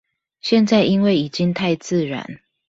[0.41, 2.39] 現在因為已經太自然